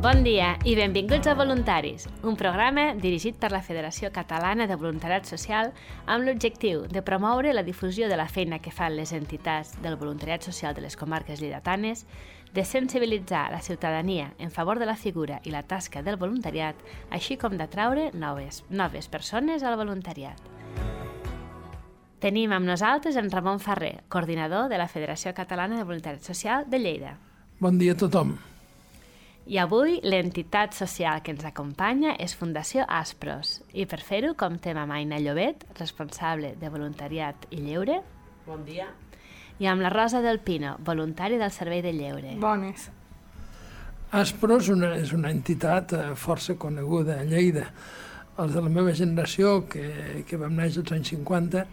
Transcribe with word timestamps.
Bon 0.00 0.22
dia 0.24 0.54
i 0.64 0.72
benvinguts 0.72 1.28
a 1.28 1.34
Voluntaris, 1.36 2.06
un 2.24 2.32
programa 2.32 2.94
dirigit 2.96 3.36
per 3.36 3.50
la 3.52 3.60
Federació 3.60 4.08
Catalana 4.14 4.64
de 4.64 4.78
Voluntariat 4.80 5.26
Social 5.28 5.74
amb 6.06 6.24
l'objectiu 6.24 6.86
de 6.88 7.02
promoure 7.04 7.52
la 7.52 7.60
difusió 7.66 8.08
de 8.08 8.16
la 8.16 8.24
feina 8.24 8.62
que 8.64 8.72
fan 8.72 8.94
les 8.96 9.12
entitats 9.12 9.74
del 9.84 9.98
voluntariat 10.00 10.40
social 10.40 10.72
de 10.72 10.80
les 10.80 10.96
comarques 10.96 11.42
lleidatanes, 11.42 12.06
de 12.54 12.64
sensibilitzar 12.64 13.50
la 13.52 13.60
ciutadania 13.60 14.32
en 14.38 14.50
favor 14.50 14.78
de 14.80 14.88
la 14.88 14.96
figura 14.96 15.42
i 15.44 15.52
la 15.52 15.66
tasca 15.68 16.00
del 16.00 16.16
voluntariat, 16.16 16.80
així 17.10 17.36
com 17.36 17.58
d'atraure 17.60 18.08
noves, 18.14 18.64
noves 18.70 19.06
persones 19.12 19.62
al 19.62 19.76
voluntariat. 19.76 20.40
Tenim 22.24 22.56
amb 22.56 22.64
nosaltres 22.64 23.20
en 23.20 23.28
Ramon 23.28 23.60
Ferrer, 23.60 23.98
coordinador 24.08 24.72
de 24.72 24.80
la 24.80 24.88
Federació 24.88 25.36
Catalana 25.36 25.76
de 25.76 25.84
Voluntariat 25.84 26.24
Social 26.24 26.64
de 26.72 26.80
Lleida. 26.80 27.18
Bon 27.60 27.76
dia 27.76 27.92
a 27.92 28.00
tothom. 28.00 28.38
I 29.46 29.58
avui 29.58 29.98
l'entitat 30.04 30.76
social 30.76 31.22
que 31.24 31.32
ens 31.32 31.44
acompanya 31.48 32.12
és 32.20 32.34
Fundació 32.36 32.84
Aspros 32.86 33.60
i 33.72 33.86
per 33.88 34.02
fer-ho 34.04 34.34
comptem 34.38 34.76
amb 34.78 34.92
Aina 34.92 35.18
Llobet, 35.18 35.64
responsable 35.78 36.52
de 36.60 36.68
voluntariat 36.70 37.48
i 37.50 37.62
lleure. 37.64 38.00
Bon 38.46 38.64
dia. 38.66 38.90
I 39.60 39.68
amb 39.68 39.84
la 39.84 39.90
Rosa 39.92 40.20
del 40.24 40.40
Pino, 40.44 40.76
voluntari 40.84 41.40
del 41.40 41.52
Servei 41.52 41.82
de 41.82 41.92
Lleure. 41.92 42.36
Bones. 42.40 42.90
Aspros 44.10 44.68
una, 44.72 44.94
és 44.98 45.12
una 45.14 45.30
entitat 45.30 45.92
eh, 45.94 46.04
força 46.18 46.56
coneguda 46.58 47.20
a 47.20 47.26
Lleida. 47.28 47.68
Els 48.40 48.54
de 48.56 48.60
la 48.64 48.70
meva 48.72 48.92
generació, 48.96 49.60
que, 49.68 49.84
que 50.28 50.38
vam 50.40 50.54
néixer 50.56 50.84
als 50.84 50.94
anys 50.96 51.10
50, 51.12 51.64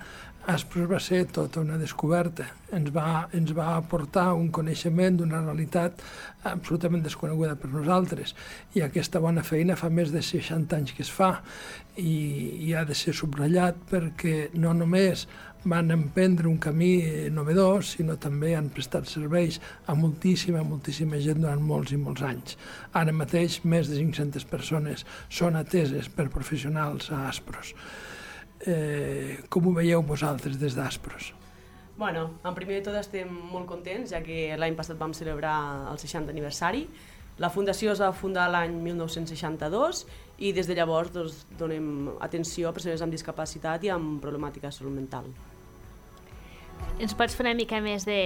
Aspros 0.48 0.88
va 0.88 1.00
ser 1.04 1.26
tota 1.36 1.60
una 1.60 1.76
descoberta. 1.76 2.46
Ens 2.72 2.88
va, 2.96 3.26
ens 3.36 3.50
va 3.56 3.74
aportar 3.76 4.30
un 4.40 4.46
coneixement 4.56 5.18
d'una 5.20 5.42
realitat 5.42 6.00
absolutament 6.48 7.04
desconeguda 7.04 7.58
per 7.60 7.68
nosaltres. 7.74 8.32
I 8.80 8.86
aquesta 8.86 9.20
bona 9.20 9.44
feina 9.44 9.76
fa 9.76 9.90
més 9.92 10.14
de 10.16 10.22
60 10.24 10.80
anys 10.80 10.96
que 10.96 11.04
es 11.04 11.12
fa 11.12 11.34
i, 12.00 12.14
i 12.64 12.72
ha 12.72 12.86
de 12.88 12.96
ser 12.96 13.12
subratllat 13.20 13.84
perquè 13.92 14.38
no 14.56 14.72
només 14.72 15.26
van 15.66 15.92
emprendre 15.92 16.48
un 16.48 16.58
camí 16.62 17.30
novedós, 17.34 17.96
sinó 17.98 18.16
també 18.22 18.54
han 18.56 18.70
prestat 18.70 19.10
serveis 19.10 19.62
a 19.88 19.96
moltíssima, 19.98 20.62
moltíssima 20.64 21.20
gent 21.24 21.42
durant 21.42 21.64
molts 21.64 21.96
i 21.96 22.02
molts 22.02 22.24
anys. 22.24 22.58
Ara 22.94 23.16
mateix, 23.16 23.62
més 23.64 23.90
de 23.90 23.98
500 24.00 24.46
persones 24.52 25.08
són 25.30 25.58
ateses 25.60 26.12
per 26.14 26.30
professionals 26.34 27.12
a 27.12 27.26
Aspros 27.32 27.74
eh, 28.66 29.44
com 29.50 29.68
ho 29.68 29.74
veieu 29.76 30.04
vosaltres 30.04 30.58
des 30.60 30.76
d'Aspros? 30.76 31.34
Bueno, 31.98 32.38
en 32.46 32.54
primer 32.54 32.80
de 32.80 32.90
tot 32.90 32.98
estem 33.00 33.30
molt 33.30 33.66
contents, 33.70 34.12
ja 34.14 34.22
que 34.22 34.56
l'any 34.58 34.76
passat 34.78 35.00
vam 35.00 35.16
celebrar 35.18 35.90
el 35.92 35.98
60 35.98 36.34
aniversari. 36.34 36.86
La 37.38 37.52
fundació 37.54 37.92
es 37.94 38.02
va 38.02 38.10
fundar 38.18 38.48
l'any 38.50 38.74
1962 38.82 40.06
i 40.42 40.54
des 40.58 40.70
de 40.70 40.78
llavors 40.78 41.12
doncs, 41.14 41.44
donem 41.60 42.10
atenció 42.24 42.70
a 42.70 42.74
persones 42.74 43.04
amb 43.06 43.14
discapacitat 43.14 43.86
i 43.86 43.94
amb 43.94 44.18
problemàtica 44.24 44.72
salut 44.74 44.96
mental. 44.96 45.30
Ens 46.98 47.14
pots 47.18 47.36
fer 47.38 47.46
una 47.46 47.54
mica 47.58 47.78
més 47.82 48.06
de 48.10 48.20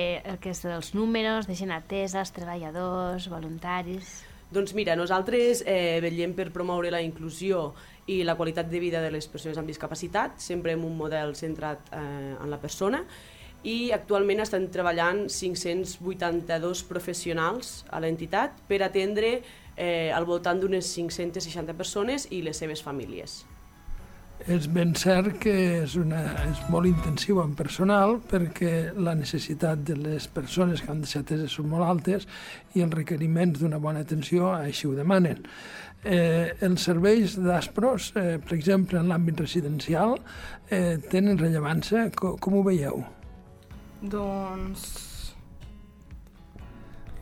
que 0.44 0.52
és 0.52 0.64
dels 0.64 0.94
números, 0.96 1.48
de 1.48 1.56
gent 1.60 1.72
atesa, 1.76 2.24
els 2.24 2.36
treballadors, 2.36 3.28
voluntaris... 3.32 4.20
Doncs 4.52 4.74
mira, 4.76 4.98
nosaltres 5.00 5.62
eh, 5.64 6.02
vetllem 6.04 6.34
per 6.36 6.50
promoure 6.52 6.90
la 6.92 7.00
inclusió 7.00 7.70
i 8.12 8.18
la 8.28 8.36
qualitat 8.36 8.68
de 8.68 8.82
vida 8.84 9.00
de 9.00 9.12
les 9.14 9.28
persones 9.32 9.56
amb 9.60 9.70
discapacitat, 9.72 10.42
sempre 10.44 10.74
amb 10.76 10.88
un 10.90 10.98
model 11.00 11.32
centrat 11.40 11.88
eh, 11.96 12.02
en 12.36 12.52
la 12.52 12.60
persona, 12.60 13.00
i 13.64 13.92
actualment 13.94 14.42
estan 14.42 14.68
treballant 14.74 15.28
582 15.30 16.84
professionals 16.90 17.82
a 17.90 18.02
l'entitat 18.02 18.64
per 18.68 18.82
atendre 18.86 19.40
eh, 19.76 20.12
al 20.14 20.26
voltant 20.26 20.62
d'unes 20.62 20.88
560 20.96 21.78
persones 21.78 22.28
i 22.32 22.42
les 22.46 22.58
seves 22.58 22.82
famílies. 22.82 23.42
És 24.50 24.66
ben 24.74 24.96
cert 24.98 25.36
que 25.44 25.54
és, 25.84 25.94
una, 26.02 26.24
és 26.50 26.62
molt 26.74 26.90
intensiu 26.90 27.44
en 27.44 27.52
personal 27.54 28.16
perquè 28.26 28.90
la 28.98 29.14
necessitat 29.14 29.84
de 29.86 29.94
les 30.00 30.26
persones 30.34 30.82
que 30.82 30.90
han 30.90 31.04
de 31.04 31.10
ser 31.10 31.22
ateses 31.22 31.54
són 31.60 31.70
molt 31.70 31.86
altes 31.86 32.26
i 32.74 32.82
els 32.82 32.96
requeriments 32.98 33.62
d'una 33.62 33.78
bona 33.78 34.02
atenció 34.02 34.50
així 34.56 34.90
ho 34.90 34.96
demanen. 34.98 35.46
Eh, 36.02 36.58
els 36.66 36.90
serveis 36.90 37.38
d'Aspros, 37.38 38.12
eh, 38.18 38.40
per 38.42 38.58
exemple, 38.58 38.98
en 38.98 39.14
l'àmbit 39.14 39.46
residencial, 39.46 40.18
eh, 40.72 40.98
tenen 41.12 41.38
rellevància. 41.38 42.10
Com, 42.18 42.40
com 42.42 42.58
ho 42.58 42.64
veieu? 42.66 43.04
Doncs 44.02 45.10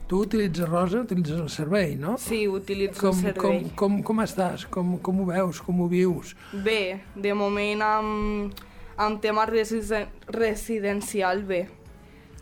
Tu 0.08 0.18
utilitzes 0.18 0.66
Rosa, 0.68 1.00
utilitzes 1.04 1.38
el 1.38 1.48
servei, 1.50 1.94
no? 1.94 2.16
sí, 2.18 2.48
utilitzo 2.48 3.00
Com, 3.12 3.18
el 3.18 3.34
servei. 3.34 3.60
com, 3.62 3.68
com, 3.78 4.02
com 4.02 4.22
estàs? 4.24 4.64
Com, 4.66 4.96
com 4.98 5.20
ho 5.22 5.26
veus? 5.28 5.60
Com 5.62 5.80
ho 5.84 5.86
vius? 5.88 6.32
Bé, 6.64 7.04
de 7.14 7.30
moment 7.32 7.84
amb, 7.86 8.56
amb 8.98 9.20
tema 9.22 9.44
residen 9.46 10.08
residencial 10.26 11.44
bé, 11.46 11.68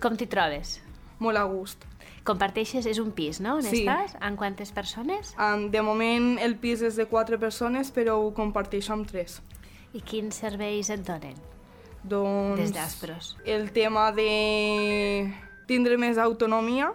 Com 0.01 0.17
t'hi 0.17 0.27
trobes? 0.27 0.79
molt 1.19 1.37
a 1.37 1.45
gust. 1.45 1.85
Comparteixes, 2.25 2.87
és 2.87 2.99
un 3.03 3.11
pis, 3.13 3.41
no? 3.41 3.57
On 3.57 3.63
Sí. 3.63 3.83
estàs? 3.85 4.17
En 4.23 4.37
quantes 4.37 4.73
persones? 4.73 5.35
Um, 5.37 5.69
de 5.71 5.83
moment 5.83 6.39
el 6.41 6.57
pis 6.57 6.81
és 6.81 6.97
de 6.97 7.05
quatre 7.05 7.37
persones, 7.39 7.93
però 7.93 8.17
ho 8.17 8.33
comparteixo 8.33 8.93
amb 8.95 9.07
tres. 9.07 9.43
I 9.93 10.01
quins 10.01 10.35
serveis 10.37 10.89
et 10.91 11.05
donen 11.05 11.35
Doncs 12.09 12.61
des 12.61 12.73
d'Aspros? 12.73 13.37
el 13.45 13.71
tema 13.73 14.11
de 14.17 14.29
tindre 15.69 15.99
més 16.01 16.19
autonomia 16.19 16.93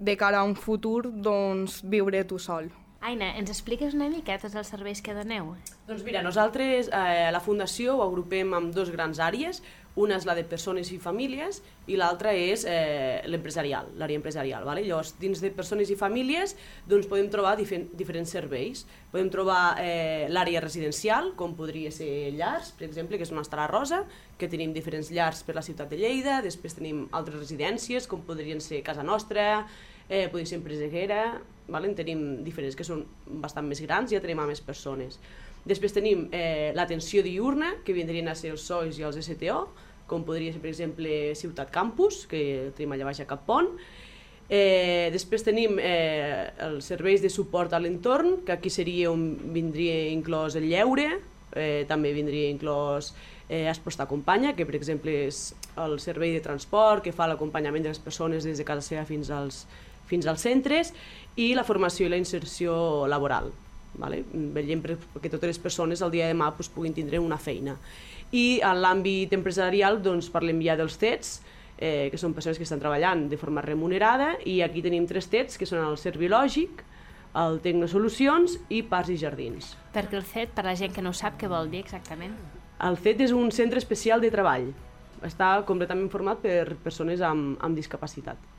de 0.00 0.16
cara 0.16 0.40
a 0.40 0.44
un 0.48 0.54
futur, 0.56 1.10
doncs 1.12 1.82
viure 1.84 2.24
tu 2.24 2.38
sol. 2.38 2.70
Aina, 3.04 3.34
ens 3.36 3.50
expliques 3.52 3.92
una 3.92 4.06
mica 4.08 4.38
tots 4.40 4.54
els 4.56 4.70
serveis 4.72 5.02
que 5.04 5.12
doneu? 5.12 5.50
Doncs 5.84 6.04
mira, 6.06 6.22
nosaltres 6.24 6.86
eh, 6.88 7.28
la 7.34 7.40
Fundació 7.44 7.98
ho 7.98 8.04
agrupem 8.06 8.54
en 8.56 8.70
dos 8.72 8.88
grans 8.94 9.20
àrees. 9.20 9.60
Una 10.00 10.16
és 10.16 10.24
la 10.26 10.32
de 10.34 10.42
persones 10.48 10.88
i 10.90 10.96
famílies 10.98 11.60
i 11.86 11.98
l'altra 12.00 12.32
és 12.34 12.64
eh, 12.64 13.20
l'empresarial, 13.28 13.92
l'àrea 14.00 14.18
empresarial. 14.18 14.64
Vale? 14.64 14.86
Llavors, 14.88 15.12
dins 15.20 15.44
de 15.44 15.52
persones 15.54 15.92
i 15.92 15.98
famílies 16.00 16.56
doncs, 16.88 17.04
podem 17.12 17.28
trobar 17.30 17.54
difer 17.60 17.84
diferents 17.92 18.32
serveis. 18.32 18.86
Podem 19.12 19.28
trobar 19.30 19.76
eh, 19.84 20.24
l'àrea 20.32 20.64
residencial, 20.64 21.34
com 21.36 21.52
podria 21.60 21.92
ser 21.92 22.32
llars, 22.34 22.72
per 22.72 22.88
exemple, 22.88 23.20
que 23.20 23.28
és 23.28 23.36
una 23.36 23.44
estarà 23.44 23.68
rosa, 23.68 24.06
que 24.40 24.48
tenim 24.48 24.72
diferents 24.72 25.12
llars 25.12 25.44
per 25.44 25.60
la 25.60 25.62
ciutat 25.62 25.92
de 25.92 26.00
Lleida, 26.00 26.40
després 26.42 26.80
tenim 26.80 27.04
altres 27.12 27.36
residències, 27.44 28.08
com 28.08 28.24
podrien 28.24 28.64
ser 28.64 28.80
Casa 28.82 29.04
Nostra, 29.04 29.66
eh, 30.08 30.28
podria 30.28 30.46
ser 30.46 30.60
Empreseguera, 30.60 31.40
vale? 31.68 31.88
en 31.88 31.96
tenim 31.96 32.22
diferents 32.44 32.76
que 32.76 32.86
són 32.86 33.04
bastant 33.42 33.66
més 33.68 33.80
grans, 33.84 34.12
ja 34.12 34.22
tenim 34.22 34.42
a 34.42 34.46
més 34.48 34.62
persones. 34.64 35.18
Després 35.64 35.96
tenim 35.96 36.28
eh, 36.32 36.72
l'atenció 36.76 37.22
diurna, 37.24 37.72
que 37.84 37.96
vindrien 37.96 38.28
a 38.28 38.36
ser 38.36 38.52
els 38.52 38.66
SOIs 38.68 39.00
i 39.00 39.06
els 39.08 39.20
STO, 39.24 39.62
com 40.06 40.24
podria 40.24 40.52
ser, 40.52 40.60
per 40.60 40.68
exemple, 40.68 41.32
Ciutat 41.38 41.70
Campus, 41.72 42.26
que 42.28 42.72
tenim 42.76 42.92
allà 42.92 43.08
baix 43.08 43.22
a 43.24 43.28
Cap 43.28 43.46
Pont. 43.48 43.70
Eh, 44.52 45.08
després 45.08 45.40
tenim 45.46 45.78
eh, 45.80 46.50
els 46.66 46.84
serveis 46.84 47.22
de 47.24 47.30
suport 47.32 47.72
a 47.72 47.80
l'entorn, 47.80 48.42
que 48.44 48.52
aquí 48.52 48.68
seria 48.68 49.08
on 49.10 49.30
vindria 49.54 50.10
inclòs 50.12 50.58
el 50.60 50.68
lleure, 50.68 51.08
eh, 51.56 51.86
també 51.88 52.12
vindria 52.12 52.50
inclòs 52.52 53.14
eh, 53.48 53.64
Aspros 53.70 53.96
t'acompanya, 53.96 54.52
que 54.52 54.66
per 54.68 54.76
exemple 54.76 55.14
és 55.30 55.54
el 55.80 55.96
servei 56.02 56.34
de 56.36 56.44
transport 56.44 57.04
que 57.04 57.12
fa 57.16 57.28
l'acompanyament 57.30 57.86
de 57.86 57.94
les 57.94 58.02
persones 58.04 58.44
des 58.44 58.60
de 58.60 58.68
casa 58.68 58.84
seva 58.84 59.06
fins 59.08 59.32
als, 59.32 59.64
fins 60.06 60.26
als 60.26 60.44
centres 60.46 60.92
i 61.36 61.52
la 61.54 61.64
formació 61.64 62.06
i 62.06 62.12
la 62.12 62.20
inserció 62.20 63.06
laboral. 63.10 63.50
Vale? 63.98 64.24
Vetllem 64.32 64.82
perquè 64.82 65.30
totes 65.30 65.52
les 65.52 65.60
persones 65.62 66.02
el 66.02 66.12
dia 66.14 66.26
de 66.26 66.34
demà 66.34 66.50
doncs, 66.50 66.70
puguin 66.74 66.94
tindre 66.94 67.20
una 67.22 67.38
feina. 67.38 67.76
I 68.34 68.60
en 68.66 68.80
l'àmbit 68.82 69.34
empresarial 69.36 70.00
doncs, 70.02 70.30
parlem 70.34 70.62
ja 70.64 70.74
dels 70.78 70.98
TETs, 70.98 71.36
eh, 71.78 72.08
que 72.10 72.18
són 72.18 72.34
persones 72.34 72.58
que 72.58 72.66
estan 72.66 72.82
treballant 72.82 73.28
de 73.30 73.38
forma 73.38 73.62
remunerada, 73.62 74.34
i 74.44 74.60
aquí 74.62 74.82
tenim 74.82 75.06
tres 75.06 75.30
TETs, 75.30 75.58
que 75.58 75.68
són 75.68 75.84
el 75.84 75.98
Servilògic, 76.00 76.82
el 77.34 77.60
Tecnosolucions 77.62 78.58
i 78.70 78.82
Parcs 78.86 79.10
i 79.10 79.18
Jardins. 79.18 79.74
Perquè 79.94 80.18
el 80.18 80.26
CET, 80.26 80.54
per 80.54 80.64
la 80.66 80.76
gent 80.78 80.94
que 80.94 81.02
no 81.02 81.12
sap, 81.12 81.38
què 81.40 81.50
vol 81.50 81.70
dir 81.70 81.82
exactament? 81.82 82.34
El 82.84 82.98
CET 82.98 83.24
és 83.26 83.34
un 83.34 83.50
centre 83.54 83.82
especial 83.82 84.22
de 84.22 84.30
treball. 84.34 84.70
Està 85.24 85.56
completament 85.66 86.10
format 86.12 86.42
per 86.42 86.76
persones 86.84 87.22
amb, 87.24 87.56
amb 87.64 87.78
discapacitat. 87.78 88.53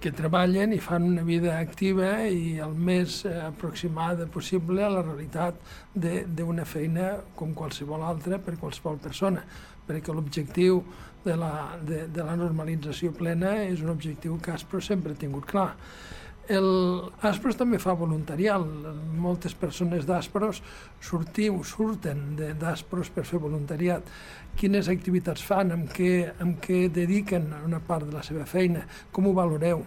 Que 0.00 0.12
treballen 0.12 0.74
i 0.74 0.80
fan 0.82 1.06
una 1.06 1.22
vida 1.24 1.54
activa 1.58 2.26
i 2.28 2.58
el 2.62 2.74
més 2.76 3.22
eh, 3.24 3.34
aproximada 3.46 4.26
possible 4.30 4.84
a 4.84 4.90
la 4.92 5.04
realitat 5.04 5.60
d'una 5.94 6.66
feina 6.68 7.14
com 7.36 7.54
qualsevol 7.56 8.04
altra 8.04 8.38
per 8.42 8.58
qualsevol 8.60 8.98
persona, 9.00 9.44
perquè 9.86 10.12
l'objectiu 10.12 10.82
de, 11.24 11.36
la, 11.40 11.52
de, 11.80 12.04
de 12.12 12.26
la 12.26 12.36
normalització 12.36 13.14
plena 13.16 13.56
és 13.64 13.80
un 13.80 13.94
objectiu 13.94 14.36
que 14.42 14.52
Aspro 14.52 14.82
sempre 14.84 15.14
ha 15.14 15.20
tingut 15.20 15.48
clar. 15.48 15.70
El 16.48 16.66
Aspros 17.24 17.56
també 17.56 17.78
fa 17.80 17.94
voluntarial. 17.96 18.66
Moltes 19.16 19.54
persones 19.56 20.04
d'Aspros 20.04 20.60
sortiu, 21.00 21.62
surten 21.64 22.34
d'Aspros 22.60 23.08
per 23.14 23.24
fer 23.24 23.40
voluntariat. 23.40 24.04
Quines 24.60 24.90
activitats 24.92 25.42
fan, 25.42 25.72
amb 25.72 25.88
què, 25.88 26.34
amb 26.44 26.60
què 26.60 26.88
dediquen 26.92 27.48
una 27.64 27.80
part 27.80 28.04
de 28.04 28.12
la 28.18 28.22
seva 28.22 28.44
feina, 28.44 28.84
com 29.10 29.30
ho 29.30 29.32
valoreu? 29.36 29.84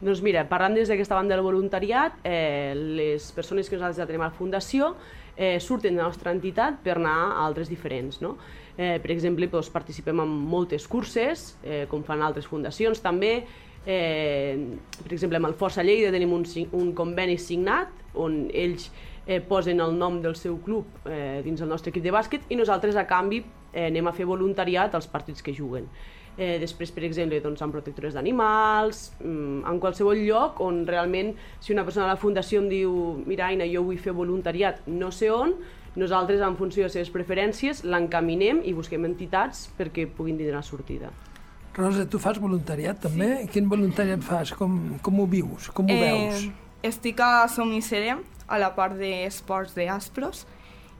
Doncs 0.00 0.22
mira, 0.24 0.46
parlant 0.48 0.74
des 0.74 0.88
d'aquesta 0.88 1.14
banda 1.14 1.36
del 1.36 1.44
voluntariat, 1.44 2.18
eh, 2.24 2.72
les 2.74 3.30
persones 3.36 3.68
que 3.68 3.76
nosaltres 3.76 4.00
ja 4.00 4.08
tenim 4.08 4.24
a 4.24 4.30
la 4.30 4.36
Fundació 4.36 4.94
eh, 5.36 5.60
surten 5.60 5.94
de 5.94 6.02
la 6.02 6.08
nostra 6.08 6.32
entitat 6.32 6.80
per 6.82 6.96
anar 6.96 7.16
a 7.30 7.44
altres 7.46 7.68
diferents. 7.68 8.18
No? 8.20 8.36
Eh, 8.76 8.98
per 8.98 9.12
exemple, 9.12 9.46
doncs, 9.46 9.70
participem 9.70 10.20
en 10.24 10.28
moltes 10.28 10.88
curses, 10.88 11.54
eh, 11.62 11.84
com 11.88 12.02
fan 12.02 12.22
altres 12.22 12.48
fundacions 12.48 13.00
també. 13.04 13.44
Eh, 13.86 14.76
per 15.00 15.12
exemple, 15.12 15.38
amb 15.40 15.48
el 15.48 15.56
Força 15.56 15.84
Lleida 15.84 16.12
tenim 16.12 16.34
un, 16.36 16.44
un 16.76 16.92
conveni 16.96 17.38
signat 17.40 18.14
on 18.20 18.42
ells 18.52 18.90
eh, 19.26 19.40
posen 19.40 19.80
el 19.80 19.96
nom 19.96 20.20
del 20.20 20.36
seu 20.36 20.58
club 20.64 21.08
eh, 21.08 21.40
dins 21.44 21.62
el 21.62 21.70
nostre 21.70 21.92
equip 21.94 22.04
de 22.04 22.12
bàsquet 22.12 22.50
i 22.50 22.58
nosaltres 22.60 22.98
a 23.00 23.06
canvi 23.08 23.40
eh, 23.72 23.86
anem 23.86 24.10
a 24.10 24.14
fer 24.16 24.26
voluntariat 24.28 24.94
als 24.94 25.08
partits 25.08 25.42
que 25.42 25.54
juguen. 25.56 25.88
Eh, 26.36 26.58
després, 26.60 26.92
per 26.94 27.04
exemple, 27.04 27.40
doncs, 27.42 27.60
amb 27.64 27.74
protectores 27.74 28.14
d'animals, 28.16 29.10
mm, 29.20 29.64
en 29.68 29.80
qualsevol 29.82 30.20
lloc 30.24 30.60
on 30.64 30.84
realment, 30.88 31.34
si 31.60 31.74
una 31.74 31.84
persona 31.84 32.06
a 32.06 32.14
la 32.14 32.20
fundació 32.20 32.62
em 32.62 32.68
diu 32.70 32.92
mira, 33.26 33.48
Aina, 33.48 33.66
jo 33.68 33.82
vull 33.84 33.98
fer 33.98 34.14
voluntariat 34.16 34.86
no 34.86 35.10
sé 35.10 35.30
on, 35.30 35.56
nosaltres, 35.96 36.40
en 36.40 36.56
funció 36.56 36.84
de 36.84 36.88
les 36.88 36.96
seves 37.00 37.10
preferències, 37.10 37.84
l'encaminem 37.84 38.62
i 38.64 38.72
busquem 38.72 39.04
entitats 39.04 39.68
perquè 39.76 40.06
puguin 40.06 40.38
tindre 40.38 40.56
la 40.56 40.62
sortida. 40.62 41.10
Rosa, 41.74 42.06
tu 42.10 42.18
fas 42.18 42.38
voluntariat 42.42 42.98
també? 42.98 43.28
Sí. 43.42 43.50
Quin 43.54 43.68
voluntariat 43.70 44.22
fas? 44.26 44.54
Com, 44.58 44.98
com 45.02 45.20
ho 45.22 45.26
vius? 45.30 45.70
Com 45.74 45.86
ho 45.86 45.94
eh, 45.94 46.00
veus? 46.02 46.48
Estic 46.82 47.20
a 47.22 47.46
Somissere, 47.52 48.16
a 48.50 48.58
la 48.58 48.72
part 48.74 48.96
d'esports 48.98 49.76
d'Aspros, 49.76 50.46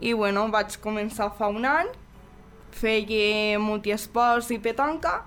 i 0.01 0.15
bueno, 0.15 0.47
vaig 0.53 0.79
començar 0.81 1.31
fa 1.37 1.51
un 1.51 1.67
any 1.69 1.91
feia 2.71 3.59
multiesports 3.59 4.51
i 4.55 4.61
petanca 4.63 5.25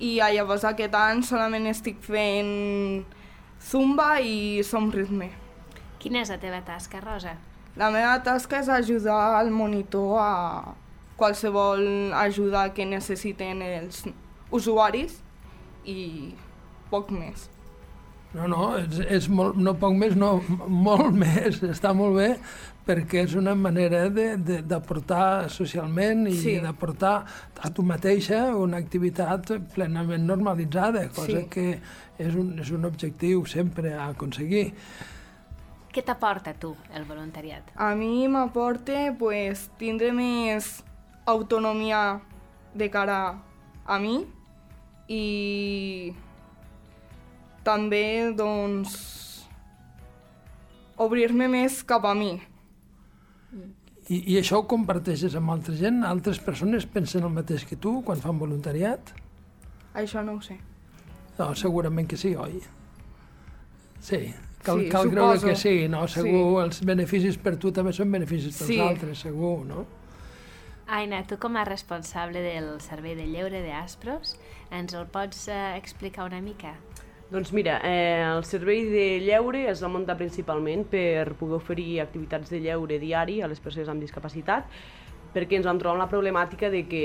i 0.00 0.16
llavors 0.16 0.64
aquest 0.64 0.94
any 0.96 1.20
solament 1.26 1.68
estic 1.68 2.00
fent 2.00 3.04
zumba 3.60 4.14
i 4.24 4.64
somritme. 4.64 5.28
Quina 6.00 6.22
és 6.24 6.32
la 6.32 6.38
teva 6.40 6.62
tasca, 6.64 7.02
Rosa? 7.04 7.36
La 7.76 7.90
meva 7.92 8.16
tasca 8.24 8.62
és 8.62 8.70
ajudar 8.72 9.36
al 9.36 9.52
monitor 9.52 10.16
a 10.18 10.72
qualsevol 11.20 11.84
ajuda 12.16 12.70
que 12.72 12.88
necessiten 12.88 13.60
els 13.62 14.06
usuaris 14.50 15.20
i 15.84 16.34
poc 16.90 17.10
més. 17.14 17.48
No, 18.30 18.46
no, 18.46 18.66
és, 18.78 19.00
és 19.10 19.26
molt, 19.32 19.56
no 19.58 19.74
poc 19.78 19.96
més, 19.98 20.14
no, 20.18 20.36
molt 20.70 21.10
més, 21.22 21.58
està 21.66 21.90
molt 21.96 22.14
bé, 22.20 22.28
perquè 22.86 23.24
és 23.26 23.34
una 23.38 23.56
manera 23.58 24.04
d'aportar 24.10 25.50
socialment 25.50 26.28
i 26.30 26.36
sí. 26.38 26.54
d'aportar 26.62 27.14
a 27.58 27.70
tu 27.74 27.82
mateixa 27.86 28.44
una 28.56 28.78
activitat 28.78 29.50
plenament 29.74 30.26
normalitzada, 30.26 31.08
cosa 31.14 31.42
sí. 31.42 31.48
que 31.50 31.66
és 32.22 32.36
un, 32.38 32.54
és 32.62 32.70
un 32.74 32.86
objectiu 32.86 33.44
sempre 33.50 33.96
a 33.96 34.10
aconseguir. 34.14 34.68
Què 35.90 36.04
t'aporta 36.06 36.54
tu 36.54 36.76
el 36.94 37.02
voluntariat? 37.08 37.72
A 37.74 37.96
mi 37.98 38.28
m'aporta 38.30 39.08
pues, 39.18 39.66
tindre 39.78 40.12
més 40.14 40.84
autonomia 41.26 42.20
de 42.78 42.86
cara 42.94 43.22
a 43.90 43.98
mi 43.98 44.20
i 45.10 46.12
també 47.66 48.30
doncs 48.38 48.94
obrir-me 51.00 51.48
més 51.50 51.82
cap 51.86 52.06
a 52.06 52.14
mi. 52.14 52.32
I, 54.10 54.18
I 54.34 54.38
això 54.40 54.60
ho 54.60 54.66
comparteixes 54.70 55.36
amb 55.38 55.52
altra 55.54 55.74
gent? 55.78 56.02
Altres 56.06 56.40
persones 56.42 56.86
pensen 56.90 57.26
el 57.26 57.34
mateix 57.34 57.66
que 57.66 57.78
tu 57.78 58.00
quan 58.06 58.20
fan 58.22 58.38
voluntariat? 58.40 59.12
Això 59.98 60.22
no 60.26 60.38
ho 60.38 60.42
sé. 60.44 60.58
No, 61.38 61.52
segurament 61.56 62.08
que 62.10 62.18
sí, 62.20 62.34
oi? 62.36 62.58
Sí, 64.00 64.18
cal, 64.64 64.82
sí, 64.82 64.88
cal 64.92 65.10
creure 65.12 65.38
que 65.42 65.54
sí, 65.56 65.74
no? 65.92 66.02
Segur, 66.10 66.42
sí. 66.42 66.64
els 66.64 66.82
beneficis 66.90 67.38
per 67.40 67.54
tu 67.60 67.72
també 67.74 67.94
són 67.96 68.10
beneficis 68.12 68.58
pels 68.58 68.72
sí. 68.72 68.78
altres, 68.82 69.24
segur, 69.26 69.56
no? 69.68 69.86
Aina, 70.90 71.22
tu 71.22 71.36
com 71.38 71.54
a 71.54 71.62
responsable 71.62 72.40
del 72.42 72.80
servei 72.82 73.12
de 73.14 73.28
lleure 73.30 73.60
d'Aspros, 73.62 74.32
ens 74.74 74.94
el 74.98 75.04
pots 75.06 75.44
eh, 75.46 75.76
explicar 75.78 76.24
una 76.26 76.40
mica? 76.42 76.72
Doncs 77.30 77.52
mira, 77.54 77.76
eh, 77.86 78.18
el 78.26 78.42
servei 78.42 78.82
de 78.90 79.04
lleure 79.22 79.68
es 79.70 79.84
va 79.84 79.90
muntar 79.94 80.16
principalment 80.18 80.82
per 80.90 81.36
poder 81.38 81.60
oferir 81.60 82.00
activitats 82.02 82.50
de 82.50 82.58
lleure 82.64 82.98
diari 82.98 83.38
a 83.38 83.46
les 83.46 83.62
persones 83.62 83.86
amb 83.92 84.02
discapacitat, 84.02 84.66
perquè 85.30 85.60
ens 85.60 85.70
vam 85.70 85.78
trobar 85.78 85.94
amb 85.94 86.02
la 86.08 86.10
problemàtica 86.10 86.72
de 86.74 86.82
que 86.90 87.04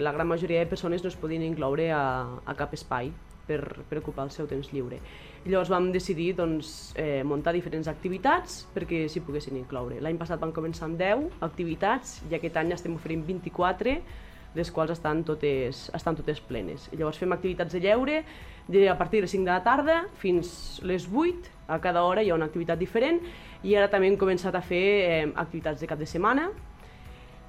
la 0.00 0.16
gran 0.16 0.32
majoria 0.32 0.64
de 0.64 0.72
persones 0.72 1.04
no 1.04 1.12
es 1.12 1.20
podien 1.20 1.44
incloure 1.44 1.90
a, 1.92 2.06
a 2.48 2.56
cap 2.56 2.72
espai 2.72 3.12
per, 3.46 3.60
per 3.88 4.00
ocupar 4.00 4.26
el 4.28 4.32
seu 4.34 4.48
temps 4.50 4.72
lliure. 4.72 4.98
Llavors 5.44 5.70
vam 5.72 5.90
decidir 5.94 6.32
doncs, 6.38 6.92
eh, 6.96 7.22
muntar 7.26 7.54
diferents 7.56 7.88
activitats 7.90 8.62
perquè 8.74 9.06
s'hi 9.10 9.22
poguessin 9.26 9.58
incloure. 9.58 10.00
L'any 10.00 10.18
passat 10.20 10.40
vam 10.40 10.54
començar 10.54 10.86
amb 10.88 11.00
10 11.00 11.42
activitats 11.42 12.20
i 12.30 12.36
aquest 12.38 12.60
any 12.60 12.72
estem 12.76 12.94
oferint 12.94 13.24
24 13.26 13.96
les 14.54 14.70
quals 14.70 14.92
estan 14.92 15.22
totes, 15.24 15.86
estan 15.96 16.16
totes 16.18 16.40
plenes. 16.44 16.88
Llavors 16.92 17.18
fem 17.18 17.32
activitats 17.32 17.72
de 17.72 17.80
lleure 17.80 18.18
de, 18.68 18.88
a 18.88 18.96
partir 18.98 19.20
de 19.20 19.26
les 19.26 19.34
5 19.34 19.46
de 19.46 19.50
la 19.50 19.62
tarda 19.64 20.02
fins 20.20 20.80
les 20.84 21.08
8, 21.08 21.50
a 21.72 21.80
cada 21.80 22.02
hora 22.04 22.22
hi 22.22 22.30
ha 22.30 22.36
una 22.36 22.50
activitat 22.50 22.78
diferent 22.78 23.22
i 23.64 23.74
ara 23.78 23.88
també 23.90 24.10
hem 24.10 24.18
començat 24.20 24.54
a 24.54 24.60
fer 24.60 24.84
eh, 25.06 25.24
activitats 25.34 25.80
de 25.80 25.88
cap 25.88 25.98
de 25.98 26.06
setmana. 26.06 26.50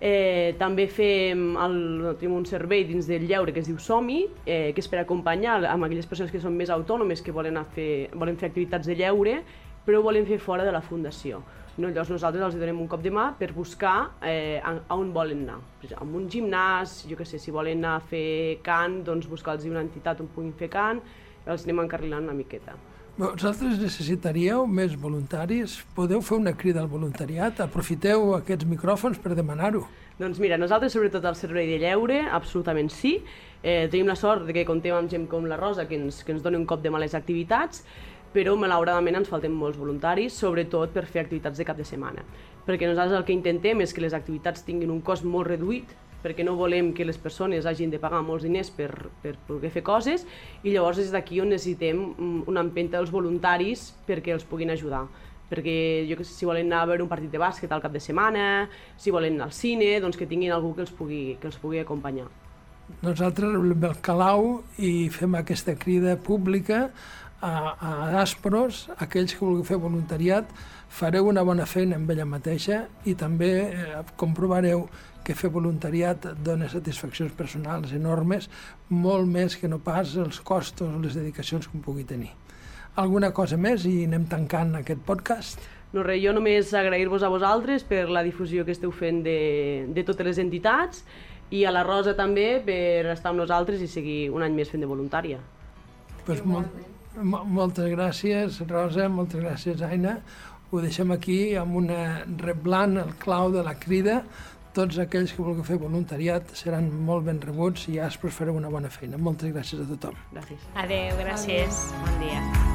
Eh, 0.02 0.56
també 0.60 0.88
fem 0.92 1.54
el, 1.64 1.76
tenim 2.20 2.34
un 2.36 2.48
servei 2.50 2.84
dins 2.84 3.08
del 3.08 3.28
lleure 3.30 3.54
que 3.56 3.62
es 3.62 3.70
diu 3.70 3.78
Somi, 3.80 4.26
eh, 4.46 4.74
que 4.76 4.82
és 4.84 4.90
per 4.92 5.00
acompanyar 5.00 5.62
amb 5.70 5.88
aquelles 5.88 6.10
persones 6.10 6.34
que 6.34 6.42
són 6.44 6.58
més 6.60 6.74
autònomes 6.74 7.22
que 7.24 7.32
volen, 7.32 7.62
fer, 7.76 8.10
volen 8.12 8.36
fer 8.40 8.50
activitats 8.52 8.90
de 8.90 8.98
lleure 9.00 9.38
però 9.86 10.00
ho 10.00 10.04
volen 10.04 10.26
fer 10.26 10.40
fora 10.40 10.64
de 10.64 10.72
la 10.72 10.82
fundació. 10.82 11.42
No, 11.76 11.90
llavors 11.90 12.12
nosaltres 12.14 12.46
els 12.46 12.60
donem 12.62 12.80
un 12.84 12.88
cop 12.88 13.02
de 13.02 13.12
mà 13.12 13.32
per 13.40 13.50
buscar 13.56 13.96
eh, 14.22 14.62
a, 14.62 14.76
a 14.78 14.96
on 14.96 15.10
volen 15.16 15.42
anar. 15.48 15.58
En 15.98 16.14
un 16.20 16.28
gimnàs, 16.30 17.02
jo 17.10 17.18
què 17.18 17.26
sé, 17.28 17.42
si 17.42 17.52
volen 17.52 17.82
anar 17.82 17.98
a 17.98 18.06
fer 18.12 18.62
cant, 18.66 19.02
doncs 19.08 19.28
buscar-los 19.32 19.66
una 19.72 19.82
entitat 19.82 20.22
on 20.22 20.30
puguin 20.36 20.54
fer 20.60 20.70
cant, 20.72 21.02
els 21.44 21.66
anem 21.66 21.84
encarrilant 21.84 22.30
una 22.30 22.38
miqueta. 22.38 22.78
Vosaltres 23.14 23.78
necessitaríeu 23.78 24.64
més 24.66 24.96
voluntaris? 24.98 25.76
Podeu 25.94 26.22
fer 26.26 26.40
una 26.40 26.56
crida 26.58 26.80
al 26.82 26.88
voluntariat? 26.90 27.60
Aprofiteu 27.62 28.32
aquests 28.40 28.66
micròfons 28.66 29.20
per 29.22 29.36
demanar-ho. 29.38 29.84
Doncs 30.18 30.40
mira, 30.42 30.58
nosaltres 30.58 30.96
sobretot 30.98 31.28
al 31.30 31.38
servei 31.38 31.70
de 31.70 31.78
lleure, 31.84 32.24
absolutament 32.26 32.90
sí. 32.90 33.20
Eh, 33.62 33.86
tenim 33.94 34.10
la 34.10 34.18
sort 34.18 34.48
de 34.48 34.56
que 34.58 34.66
contem 34.66 34.98
amb 34.98 35.14
gent 35.14 35.28
com 35.30 35.46
la 35.46 35.60
Rosa 35.62 35.86
que 35.86 36.00
ens, 36.02 36.24
que 36.26 36.34
ens 36.34 36.42
doni 36.42 36.58
un 36.58 36.66
cop 36.66 36.82
de 36.82 36.90
mà 36.90 37.04
les 37.04 37.14
activitats 37.14 37.86
però 38.34 38.56
malauradament 38.58 39.20
ens 39.20 39.30
falten 39.30 39.54
molts 39.54 39.78
voluntaris, 39.78 40.34
sobretot 40.34 40.90
per 40.96 41.06
fer 41.06 41.22
activitats 41.22 41.62
de 41.62 41.68
cap 41.70 41.78
de 41.78 41.86
setmana. 41.86 42.26
Perquè 42.66 42.90
nosaltres 42.90 43.20
el 43.20 43.28
que 43.28 43.36
intentem 43.36 43.86
és 43.86 43.94
que 43.94 44.02
les 44.02 44.16
activitats 44.18 44.66
tinguin 44.66 44.90
un 44.90 45.04
cost 45.06 45.22
molt 45.22 45.52
reduït, 45.52 45.94
perquè 46.24 46.46
no 46.48 46.56
volem 46.56 46.94
que 46.96 47.06
les 47.06 47.20
persones 47.20 47.68
hagin 47.68 47.92
de 47.92 48.00
pagar 48.00 48.24
molts 48.24 48.48
diners 48.48 48.72
per, 48.72 48.90
per 49.22 49.36
poder 49.48 49.74
fer 49.74 49.84
coses, 49.84 50.26
i 50.64 50.72
llavors 50.72 51.02
és 51.04 51.12
d'aquí 51.12 51.42
on 51.44 51.52
necessitem 51.52 52.00
mm, 52.00 52.48
una 52.48 52.64
empenta 52.64 52.98
dels 52.98 53.12
voluntaris 53.12 53.92
perquè 54.08 54.34
els 54.36 54.48
puguin 54.48 54.74
ajudar 54.74 55.06
perquè 55.54 56.08
jo 56.10 56.18
que 56.18 56.26
sé, 56.26 56.34
si 56.34 56.48
volen 56.50 56.72
anar 56.72 56.82
a 56.82 56.88
veure 56.90 57.04
un 57.04 57.10
partit 57.12 57.30
de 57.30 57.38
bàsquet 57.38 57.70
al 57.72 57.82
cap 57.84 57.94
de 57.94 58.02
setmana, 58.02 58.70
si 58.98 59.12
volen 59.14 59.36
anar 59.38 59.52
al 59.52 59.54
cine, 59.54 60.00
doncs 60.02 60.18
que 60.18 60.26
tinguin 60.26 60.54
algú 60.56 60.74
que 60.74 60.82
els 60.82 60.94
pugui, 60.96 61.36
que 61.38 61.46
els 61.52 61.60
pugui 61.62 61.84
acompanyar. 61.84 62.26
Nosaltres 63.04 63.54
el 63.54 64.00
Calau 64.02 64.64
i 64.82 65.10
fem 65.14 65.38
aquesta 65.38 65.76
crida 65.80 66.18
pública 66.18 66.88
a, 67.44 67.54
a 67.76 68.22
Aspros, 68.22 68.88
aquells 68.98 69.36
que 69.36 69.44
vulgueu 69.44 69.66
fer 69.68 69.80
voluntariat, 69.80 70.50
fareu 70.94 71.28
una 71.32 71.44
bona 71.44 71.66
feina 71.70 71.98
amb 72.00 72.12
ella 72.14 72.26
mateixa 72.30 72.84
i 73.10 73.16
també 73.20 73.52
eh, 73.66 74.04
comprovareu 74.20 74.88
que 75.24 75.36
fer 75.36 75.52
voluntariat 75.54 76.30
dona 76.44 76.70
satisfaccions 76.72 77.34
personals 77.38 77.94
enormes, 77.96 78.50
molt 78.90 79.28
més 79.30 79.58
que 79.60 79.70
no 79.72 79.80
pas 79.84 80.16
els 80.20 80.40
costos 80.44 80.90
o 80.90 81.02
les 81.04 81.16
dedicacions 81.16 81.68
que 81.68 81.82
pugui 81.84 82.04
tenir. 82.08 82.32
Alguna 83.00 83.32
cosa 83.34 83.58
més 83.58 83.88
i 83.90 84.04
anem 84.06 84.28
tancant 84.30 84.76
aquest 84.78 85.02
podcast? 85.08 85.64
No 85.94 86.04
res, 86.06 86.22
jo 86.24 86.34
només 86.34 86.72
agrair-vos 86.74 87.24
a 87.24 87.30
vosaltres 87.30 87.86
per 87.86 88.08
la 88.10 88.24
difusió 88.26 88.66
que 88.66 88.74
esteu 88.74 88.92
fent 88.94 89.22
de, 89.26 89.38
de 89.94 90.04
totes 90.06 90.28
les 90.28 90.42
entitats 90.42 91.04
i 91.54 91.64
a 91.66 91.74
la 91.74 91.84
Rosa 91.86 92.16
també 92.18 92.48
per 92.66 93.12
estar 93.14 93.30
amb 93.34 93.44
nosaltres 93.44 93.82
i 93.82 93.90
seguir 93.90 94.32
un 94.34 94.46
any 94.46 94.56
més 94.58 94.72
fent 94.72 94.82
de 94.82 94.90
voluntària. 94.90 95.38
Pues 96.26 96.42
molt, 96.48 96.72
moltes 97.22 97.92
gràcies, 97.92 98.58
Rosa, 98.70 99.06
moltes 99.10 99.44
gràcies, 99.44 99.84
Aina. 99.86 100.18
Ho 100.74 100.82
deixem 100.82 101.12
aquí 101.14 101.54
amb 101.60 101.78
una 101.78 102.24
reblant, 102.42 102.98
el 102.98 103.14
clau 103.22 103.52
de 103.54 103.62
la 103.62 103.76
crida. 103.78 104.24
Tots 104.74 104.98
aquells 104.98 105.36
que 105.36 105.44
vulguin 105.46 105.68
fer 105.68 105.78
voluntariat 105.78 106.56
seran 106.58 106.90
molt 107.10 107.28
ben 107.30 107.42
rebuts 107.46 107.86
i 107.92 108.00
ja 108.00 108.10
es 108.10 108.18
fareu 108.18 108.58
una 108.58 108.74
bona 108.74 108.90
feina. 108.90 109.22
Moltes 109.22 109.54
gràcies 109.54 109.86
a 109.86 109.90
tothom. 109.94 110.18
Gràcies. 110.34 110.70
Adéu, 110.74 111.20
gràcies. 111.22 111.84
Bon 112.02 112.24
dia. 112.26 112.73